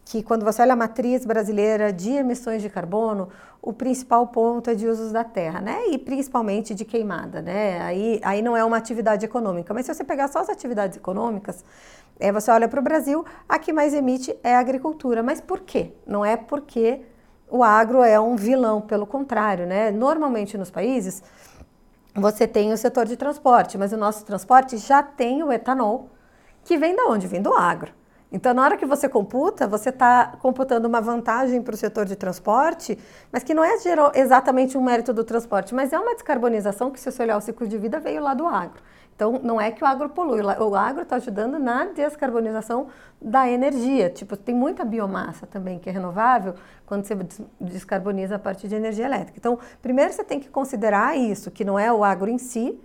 [0.04, 3.28] que quando você olha a matriz brasileira de emissões de carbono,
[3.62, 5.86] o principal ponto é de usos da terra, né?
[5.88, 7.80] E principalmente de queimada, né?
[7.82, 9.72] Aí, aí não é uma atividade econômica.
[9.72, 11.64] Mas se você pegar só as atividades econômicas,
[12.18, 15.22] é, você olha para o Brasil, a que mais emite é a agricultura.
[15.22, 15.92] Mas por quê?
[16.06, 17.02] Não é porque
[17.50, 19.90] o agro é um vilão, pelo contrário, né?
[19.90, 21.22] Normalmente nos países
[22.14, 26.10] você tem o setor de transporte, mas o nosso transporte já tem o etanol,
[26.64, 27.26] que vem da onde?
[27.26, 27.92] Vem do agro.
[28.32, 32.14] Então, na hora que você computa, você está computando uma vantagem para o setor de
[32.14, 32.96] transporte,
[33.32, 33.74] mas que não é
[34.14, 37.66] exatamente um mérito do transporte, mas é uma descarbonização que, se você olhar o ciclo
[37.66, 38.80] de vida, veio lá do agro.
[39.16, 42.86] Então, não é que o agro polui, o agro está ajudando na descarbonização
[43.20, 44.08] da energia.
[44.08, 46.54] Tipo, tem muita biomassa também que é renovável
[46.86, 47.14] quando você
[47.60, 49.34] descarboniza a partir de energia elétrica.
[49.36, 52.80] Então, primeiro você tem que considerar isso, que não é o agro em si.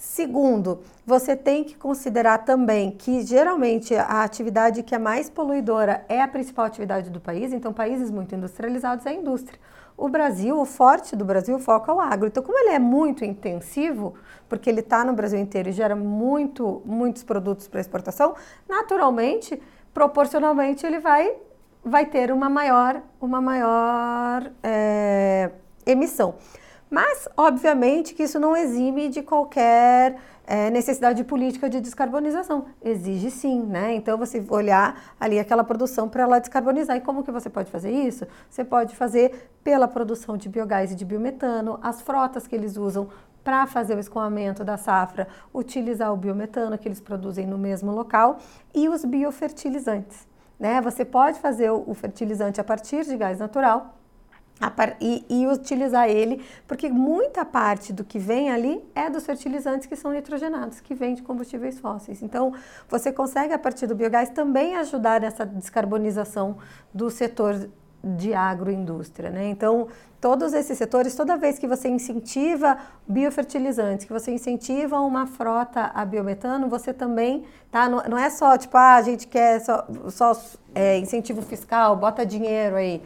[0.00, 6.22] Segundo, você tem que considerar também que geralmente a atividade que é mais poluidora é
[6.22, 9.60] a principal atividade do país, então países muito industrializados é a indústria.
[9.98, 12.28] O Brasil, o forte do Brasil, foca o agro.
[12.28, 14.14] Então, como ele é muito intensivo,
[14.48, 18.34] porque ele está no Brasil inteiro e gera muito, muitos produtos para exportação,
[18.66, 19.60] naturalmente,
[19.92, 21.36] proporcionalmente, ele vai,
[21.84, 25.50] vai ter uma maior, uma maior é,
[25.84, 26.36] emissão.
[26.90, 32.66] Mas, obviamente, que isso não exime de qualquer é, necessidade política de descarbonização.
[32.82, 33.94] Exige sim, né?
[33.94, 36.96] Então, você olhar ali aquela produção para ela descarbonizar.
[36.96, 38.26] E como que você pode fazer isso?
[38.50, 43.08] Você pode fazer pela produção de biogás e de biometano, as frotas que eles usam
[43.44, 48.38] para fazer o escoamento da safra, utilizar o biometano que eles produzem no mesmo local
[48.74, 50.28] e os biofertilizantes.
[50.58, 50.80] Né?
[50.80, 53.99] Você pode fazer o fertilizante a partir de gás natural,
[55.00, 59.96] e, e, utilizar ele, porque muita parte do que vem ali é dos fertilizantes que
[59.96, 62.22] são nitrogenados, que vêm de combustíveis fósseis.
[62.22, 62.52] Então,
[62.88, 66.58] você consegue, a partir do biogás, também ajudar nessa descarbonização
[66.92, 67.70] do setor
[68.02, 69.30] de agroindústria.
[69.30, 69.48] Né?
[69.48, 69.88] Então,
[70.20, 76.04] todos esses setores, toda vez que você incentiva biofertilizantes, que você incentiva uma frota a
[76.04, 77.88] biometano, você também, tá?
[77.88, 80.32] Não, não é só tipo, ah, a gente quer só, só
[80.74, 83.02] é, incentivo fiscal, bota dinheiro aí.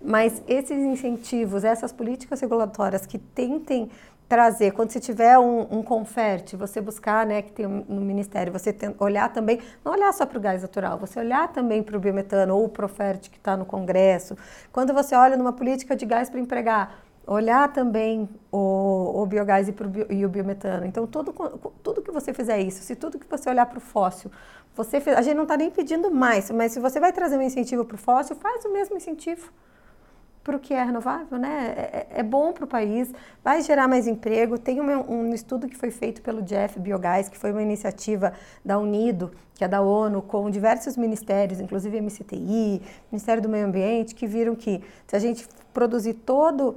[0.00, 3.90] Mas esses incentivos, essas políticas regulatórias que tentem
[4.28, 8.72] trazer, quando você tiver um, um conferte, você buscar, né, que tem no Ministério, você
[8.72, 12.00] tem, olhar também, não olhar só para o gás natural, você olhar também para o
[12.00, 14.36] biometano ou o Profert que está no Congresso.
[14.72, 19.74] Quando você olha numa política de gás para empregar, olhar também o, o biogás e,
[20.10, 20.86] e, o biometano.
[20.86, 21.32] Então, tudo,
[21.82, 24.30] tudo que você fizer isso, se tudo que você olhar para o fóssil,
[24.74, 27.84] você a gente não está nem pedindo mais, mas se você vai trazer um incentivo
[27.84, 29.52] para o fóssil, faz o mesmo incentivo
[30.46, 31.74] para o que é renovável, né?
[31.76, 34.56] É, é, é bom para o país, vai gerar mais emprego.
[34.56, 38.32] Tem um, um, estudo que foi feito pelo Jeff Biogás, que foi uma iniciativa
[38.64, 42.80] da Unido, que é da ONU, com diversos ministérios, inclusive MCTI,
[43.10, 46.76] Ministério do Meio Ambiente, que viram que se a gente produzir todo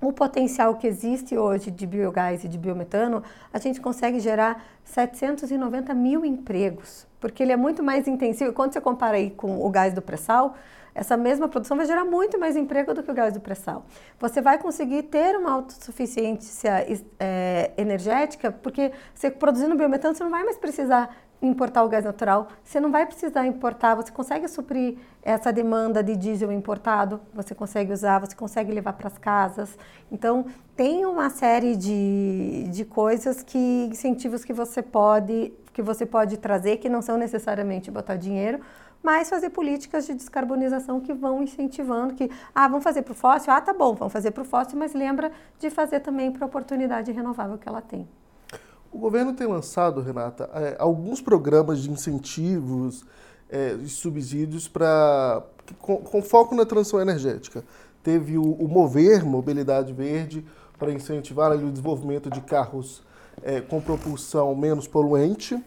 [0.00, 3.22] o potencial que existe hoje de biogás e de biometano,
[3.52, 8.54] a gente consegue gerar 790 mil empregos, porque ele é muito mais intensivo.
[8.54, 10.56] Quando você compara aí com o gás do pré-sal,
[10.94, 13.84] essa mesma produção vai gerar muito mais emprego do que o gás do pré-sal.
[14.18, 16.86] Você vai conseguir ter uma autossuficiência
[17.18, 22.48] é, energética, porque você produzindo biometano, você não vai mais precisar importar o gás natural,
[22.62, 27.92] você não vai precisar importar, você consegue suprir essa demanda de diesel importado, você consegue
[27.92, 29.76] usar, você consegue levar para as casas.
[30.10, 36.36] Então, tem uma série de, de coisas que, incentivos que você pode que você pode
[36.36, 38.60] trazer, que não são necessariamente botar dinheiro,
[39.02, 43.52] mas fazer políticas de descarbonização que vão incentivando que, ah, vamos fazer para o fóssil?
[43.52, 46.46] Ah, tá bom, vamos fazer para o fóssil, mas lembra de fazer também para a
[46.46, 48.08] oportunidade renovável que ela tem.
[48.92, 53.04] O governo tem lançado, Renata, é, alguns programas de incentivos
[53.50, 55.42] é, e subsídios para
[55.78, 57.64] com, com, foco na transição energética.
[58.02, 60.44] Teve o, o Mover, Mobilidade Verde,
[60.78, 63.02] para incentivar ali, o desenvolvimento de carros
[63.42, 65.62] é, com propulsão menos poluente,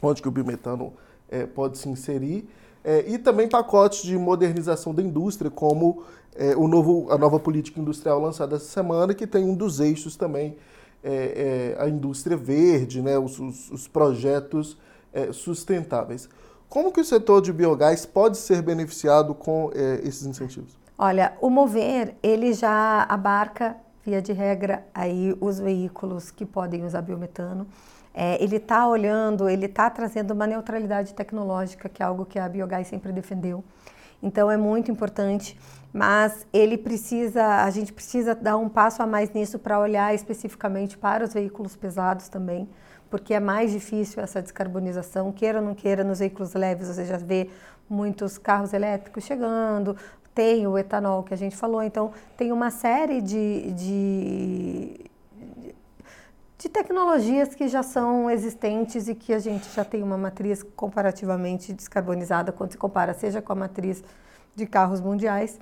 [0.00, 0.92] onde que o biometano
[1.30, 2.48] é, pode se inserir,
[2.84, 7.80] é, e também pacotes de modernização da indústria, como é, o novo, a nova política
[7.80, 10.56] industrial lançada essa semana, que tem um dos eixos também
[11.02, 14.76] é, é, a indústria verde, né, os, os, os projetos
[15.12, 16.28] é, sustentáveis.
[16.68, 19.70] Como que o setor de biogás pode ser beneficiado com
[20.02, 20.76] esses incentivos?
[20.98, 27.00] Olha, o Mover, ele já abarca, via de regra, aí os veículos que podem usar
[27.00, 27.66] biometano.
[28.20, 32.48] É, ele está olhando, ele está trazendo uma neutralidade tecnológica, que é algo que a
[32.48, 33.62] Biogás sempre defendeu.
[34.20, 35.56] Então é muito importante,
[35.92, 40.98] mas ele precisa, a gente precisa dar um passo a mais nisso para olhar especificamente
[40.98, 42.68] para os veículos pesados também,
[43.08, 47.18] porque é mais difícil essa descarbonização, queira ou não queira, nos veículos leves você já
[47.18, 47.48] vê
[47.88, 49.96] muitos carros elétricos chegando,
[50.34, 55.07] tem o etanol que a gente falou, então tem uma série de, de
[56.58, 61.72] de tecnologias que já são existentes e que a gente já tem uma matriz comparativamente
[61.72, 64.02] descarbonizada quando se compara, seja com a matriz
[64.56, 65.60] de carros mundiais,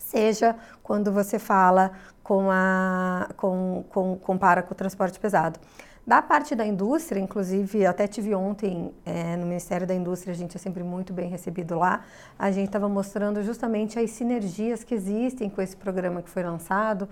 [0.00, 1.92] seja quando você fala
[2.22, 5.60] com a com, com compara com o transporte pesado.
[6.06, 10.56] Da parte da indústria, inclusive, até tive ontem é, no Ministério da Indústria, a gente
[10.56, 12.04] é sempre muito bem recebido lá.
[12.38, 17.08] A gente estava mostrando justamente as sinergias que existem com esse programa que foi lançado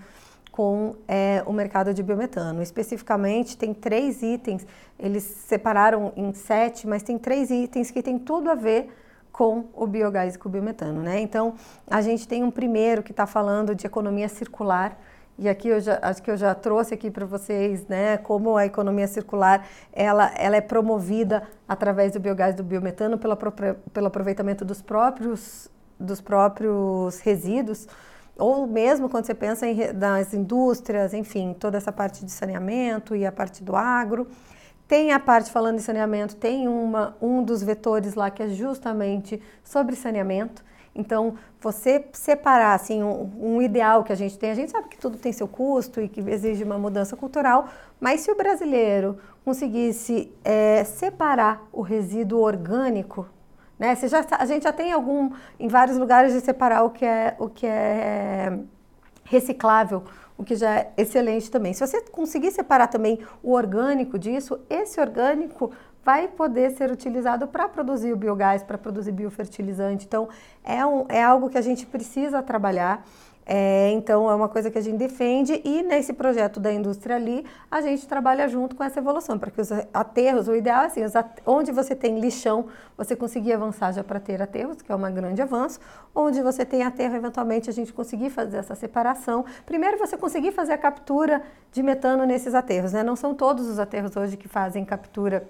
[0.55, 2.63] com é, o mercado de biometano.
[2.63, 4.65] Especificamente, tem três itens,
[4.97, 8.89] eles separaram em sete, mas tem três itens que têm tudo a ver
[9.33, 11.01] com o biogás e com o biometano.
[11.01, 11.19] Né?
[11.19, 14.97] Então, a gente tem um primeiro que está falando de economia circular,
[15.37, 18.65] e aqui eu já, acho que eu já trouxe aqui para vocês, né, como a
[18.65, 24.63] economia circular, ela, ela é promovida através do biogás e do biometano pelo, pelo aproveitamento
[24.63, 27.89] dos próprios, dos próprios resíduos,
[28.37, 33.25] ou mesmo quando você pensa em, nas indústrias, enfim, toda essa parte de saneamento e
[33.25, 34.27] a parte do agro.
[34.87, 39.41] Tem a parte falando de saneamento, tem uma, um dos vetores lá que é justamente
[39.63, 40.63] sobre saneamento.
[40.93, 44.97] Então, você separar assim, um, um, ideal que a gente tem, a gente sabe que
[44.97, 47.67] tudo tem seu custo e que exige uma mudança cultural,
[47.99, 53.27] mas se o brasileiro conseguisse é, separar o resíduo orgânico,
[53.77, 53.95] né?
[53.95, 57.35] Você já, a gente já tem algum, em vários lugares, de separar o que é,
[57.39, 58.57] o que é
[59.23, 60.03] reciclável,
[60.37, 61.73] o que já é excelente também.
[61.73, 65.71] Se você conseguir separar também o orgânico disso, esse orgânico
[66.03, 70.05] vai poder ser utilizado para produzir o biogás, para produzir biofertilizante.
[70.05, 70.29] Então,
[70.63, 73.03] é, um, é algo que a gente precisa trabalhar.
[73.45, 77.45] É, então, é uma coisa que a gente defende e nesse projeto da indústria ali,
[77.69, 81.01] a gente trabalha junto com essa evolução, para que os aterros, o ideal é assim,
[81.45, 82.65] onde você tem lixão,
[82.97, 85.79] você conseguir avançar já para ter aterros, que é um grande avanço,
[86.13, 89.45] onde você tem aterro, eventualmente a gente conseguir fazer essa separação.
[89.65, 93.03] Primeiro, você conseguir fazer a captura de metano nesses aterros, né?
[93.03, 95.47] Não são todos os aterros hoje que fazem captura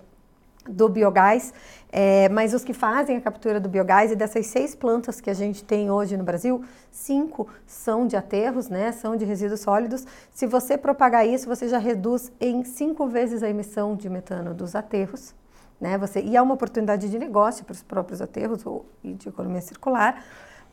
[0.68, 1.54] do biogás,
[1.92, 5.34] é, mas os que fazem a captura do biogás e dessas seis plantas que a
[5.34, 10.06] gente tem hoje no Brasil, cinco são de aterros, né, são de resíduos sólidos.
[10.32, 14.76] Se você propagar isso, você já reduz em cinco vezes a emissão de metano dos
[14.76, 15.34] aterros,
[15.80, 19.30] né, você, e é uma oportunidade de negócio para os próprios aterros ou, e de
[19.30, 20.24] economia circular.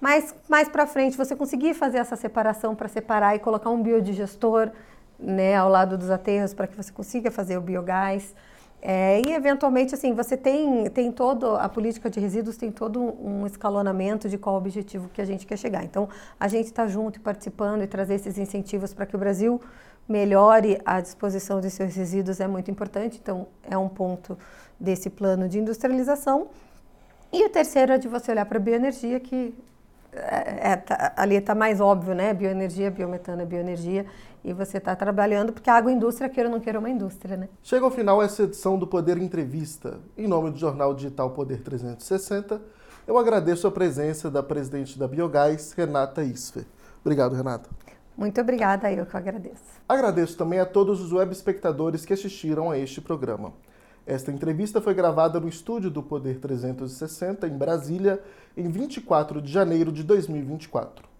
[0.00, 4.70] Mas mais para frente, você conseguir fazer essa separação para separar e colocar um biodigestor
[5.16, 8.34] né, ao lado dos aterros para que você consiga fazer o biogás.
[8.84, 13.46] É, e eventualmente assim você tem tem todo a política de resíduos tem todo um
[13.46, 15.84] escalonamento de qual objetivo que a gente quer chegar.
[15.84, 16.08] Então
[16.38, 19.60] a gente está junto e participando e trazer esses incentivos para que o Brasil
[20.08, 23.20] melhore a disposição de seus resíduos é muito importante.
[23.22, 24.36] Então é um ponto
[24.80, 26.48] desse plano de industrialização.
[27.32, 29.54] E o terceiro é de você olhar para a bioenergia que
[30.12, 32.34] é, é, tá, ali está mais óbvio, né?
[32.34, 34.04] Bioenergia, biometano, bioenergia
[34.44, 37.48] e você está trabalhando, porque a agroindústria, queira ou não queira, é uma indústria, né?
[37.62, 40.00] Chega ao final essa edição do Poder Entrevista.
[40.16, 42.60] Em nome do jornal digital Poder 360,
[43.06, 46.64] eu agradeço a presença da presidente da Biogás, Renata Isfer.
[47.00, 47.70] Obrigado, Renata.
[48.16, 49.62] Muito obrigada, eu que agradeço.
[49.88, 53.52] Agradeço também a todos os web espectadores que assistiram a este programa.
[54.04, 58.20] Esta entrevista foi gravada no estúdio do Poder 360, em Brasília,
[58.56, 61.11] em 24 de janeiro de 2024.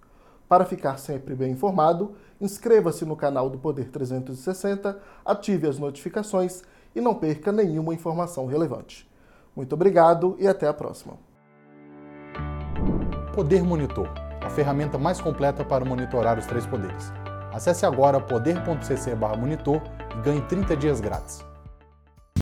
[0.52, 6.62] Para ficar sempre bem informado, inscreva-se no canal do Poder 360, ative as notificações
[6.94, 9.10] e não perca nenhuma informação relevante.
[9.56, 11.14] Muito obrigado e até a próxima.
[13.32, 14.10] Poder Monitor,
[14.42, 17.10] a ferramenta mais completa para monitorar os três poderes.
[17.50, 19.80] Acesse agora poder.cc/monitor
[20.18, 21.51] e ganhe 30 dias grátis.